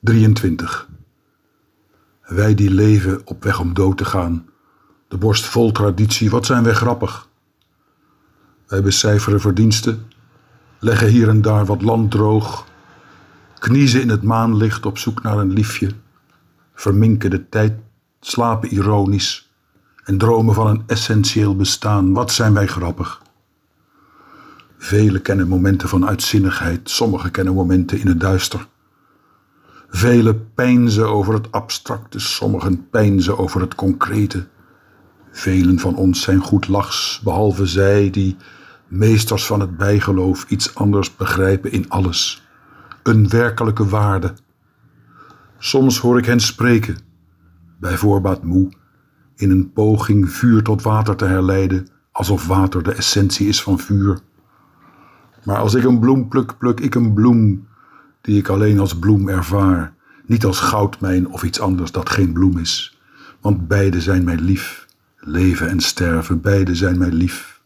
[0.00, 0.88] 23.
[2.22, 4.46] Wij die leven op weg om dood te gaan,
[5.08, 7.28] de borst vol traditie, wat zijn wij grappig.
[8.66, 10.06] Wij becijferen verdiensten,
[10.78, 12.66] leggen hier en daar wat land droog,
[13.58, 15.90] kniezen in het maanlicht op zoek naar een liefje,
[16.74, 17.72] verminken de tijd,
[18.20, 19.50] slapen ironisch
[20.04, 22.12] en dromen van een essentieel bestaan.
[22.12, 23.22] Wat zijn wij grappig.
[24.78, 28.66] Velen kennen momenten van uitzinnigheid, sommigen kennen momenten in het duister.
[29.88, 34.46] Velen pijnzen over het abstracte, sommigen pijnzen over het concrete.
[35.30, 38.36] Velen van ons zijn goed lachs, behalve zij die,
[38.88, 42.46] meesters van het bijgeloof, iets anders begrijpen in alles.
[43.02, 44.34] Een werkelijke waarde.
[45.58, 46.98] Soms hoor ik hen spreken,
[47.80, 48.72] bij voorbaat moe,
[49.36, 54.18] in een poging vuur tot water te herleiden, alsof water de essentie is van vuur.
[55.44, 57.66] Maar als ik een bloem pluk, pluk ik een bloem
[58.28, 59.92] die ik alleen als bloem ervaar,
[60.26, 62.98] niet als goudmijn of iets anders dat geen bloem is.
[63.40, 67.57] Want beide zijn mij lief, leven en sterven, beide zijn mij lief.